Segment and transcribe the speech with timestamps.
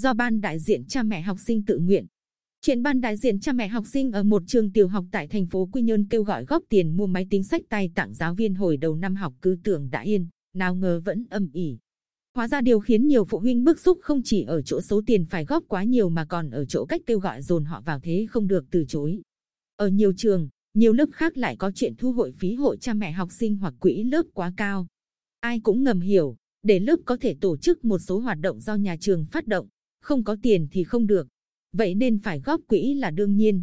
[0.00, 2.06] do ban đại diện cha mẹ học sinh tự nguyện.
[2.62, 5.46] Chuyện ban đại diện cha mẹ học sinh ở một trường tiểu học tại thành
[5.46, 8.54] phố Quy Nhơn kêu gọi góp tiền mua máy tính sách tay tặng giáo viên
[8.54, 11.78] hồi đầu năm học cứ tưởng đã yên, nào ngờ vẫn âm ỉ.
[12.34, 15.24] Hóa ra điều khiến nhiều phụ huynh bức xúc không chỉ ở chỗ số tiền
[15.24, 18.26] phải góp quá nhiều mà còn ở chỗ cách kêu gọi dồn họ vào thế
[18.30, 19.20] không được từ chối.
[19.76, 23.12] Ở nhiều trường, nhiều lớp khác lại có chuyện thu hội phí hội cha mẹ
[23.12, 24.86] học sinh hoặc quỹ lớp quá cao.
[25.40, 28.74] Ai cũng ngầm hiểu, để lớp có thể tổ chức một số hoạt động do
[28.74, 29.68] nhà trường phát động,
[30.00, 31.28] không có tiền thì không được.
[31.72, 33.62] Vậy nên phải góp quỹ là đương nhiên.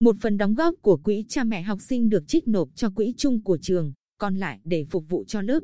[0.00, 3.14] Một phần đóng góp của quỹ cha mẹ học sinh được trích nộp cho quỹ
[3.16, 5.60] chung của trường, còn lại để phục vụ cho lớp.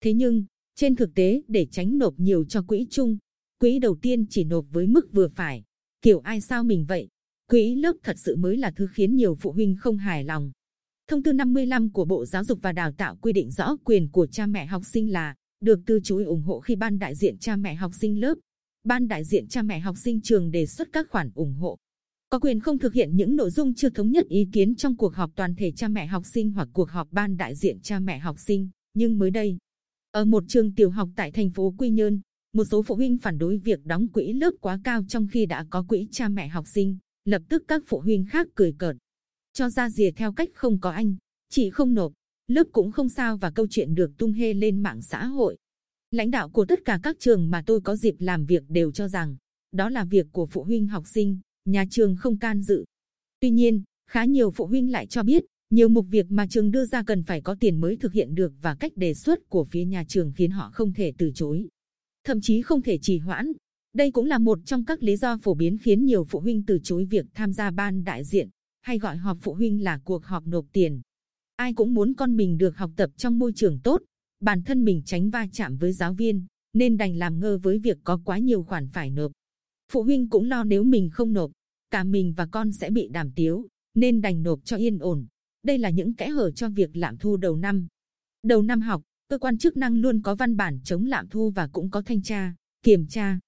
[0.00, 3.18] Thế nhưng, trên thực tế để tránh nộp nhiều cho quỹ chung,
[3.60, 5.64] quỹ đầu tiên chỉ nộp với mức vừa phải.
[6.02, 7.08] Kiểu ai sao mình vậy?
[7.50, 10.52] Quỹ lớp thật sự mới là thứ khiến nhiều phụ huynh không hài lòng.
[11.08, 14.26] Thông tư 55 của Bộ Giáo dục và Đào tạo quy định rõ quyền của
[14.26, 17.56] cha mẹ học sinh là được từ chối ủng hộ khi ban đại diện cha
[17.56, 18.34] mẹ học sinh lớp,
[18.84, 21.78] ban đại diện cha mẹ học sinh trường đề xuất các khoản ủng hộ.
[22.28, 25.14] Có quyền không thực hiện những nội dung chưa thống nhất ý kiến trong cuộc
[25.14, 28.18] họp toàn thể cha mẹ học sinh hoặc cuộc họp ban đại diện cha mẹ
[28.18, 28.68] học sinh.
[28.94, 29.58] Nhưng mới đây,
[30.10, 32.20] ở một trường tiểu học tại thành phố Quy Nhơn,
[32.52, 35.66] một số phụ huynh phản đối việc đóng quỹ lớp quá cao trong khi đã
[35.70, 36.96] có quỹ cha mẹ học sinh.
[37.24, 38.96] Lập tức các phụ huynh khác cười cợt,
[39.52, 41.16] cho ra rìa theo cách không có anh,
[41.50, 42.12] chị không nộp,
[42.48, 45.56] lớp cũng không sao và câu chuyện được tung hê lên mạng xã hội.
[46.14, 49.08] Lãnh đạo của tất cả các trường mà tôi có dịp làm việc đều cho
[49.08, 49.36] rằng,
[49.72, 52.84] đó là việc của phụ huynh học sinh, nhà trường không can dự.
[53.40, 56.84] Tuy nhiên, khá nhiều phụ huynh lại cho biết, nhiều mục việc mà trường đưa
[56.84, 59.84] ra cần phải có tiền mới thực hiện được và cách đề xuất của phía
[59.84, 61.66] nhà trường khiến họ không thể từ chối.
[62.24, 63.52] Thậm chí không thể trì hoãn.
[63.94, 66.78] Đây cũng là một trong các lý do phổ biến khiến nhiều phụ huynh từ
[66.82, 68.48] chối việc tham gia ban đại diện,
[68.80, 71.00] hay gọi họp phụ huynh là cuộc họp nộp tiền.
[71.56, 74.02] Ai cũng muốn con mình được học tập trong môi trường tốt,
[74.44, 77.98] bản thân mình tránh va chạm với giáo viên, nên đành làm ngơ với việc
[78.04, 79.32] có quá nhiều khoản phải nộp.
[79.92, 81.50] Phụ huynh cũng lo nếu mình không nộp,
[81.90, 85.26] cả mình và con sẽ bị đàm tiếu, nên đành nộp cho yên ổn.
[85.62, 87.86] Đây là những kẽ hở cho việc lạm thu đầu năm.
[88.42, 91.68] Đầu năm học, cơ quan chức năng luôn có văn bản chống lạm thu và
[91.72, 93.38] cũng có thanh tra, kiểm tra.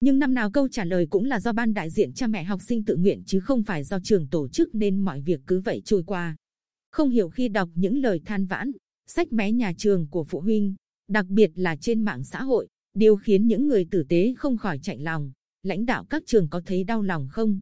[0.00, 2.60] Nhưng năm nào câu trả lời cũng là do ban đại diện cha mẹ học
[2.62, 5.82] sinh tự nguyện chứ không phải do trường tổ chức nên mọi việc cứ vậy
[5.84, 6.36] trôi qua.
[6.90, 8.72] Không hiểu khi đọc những lời than vãn,
[9.10, 10.74] sách mé nhà trường của phụ huynh,
[11.08, 14.78] đặc biệt là trên mạng xã hội, điều khiến những người tử tế không khỏi
[14.82, 15.32] chạy lòng.
[15.62, 17.60] Lãnh đạo các trường có thấy đau lòng không?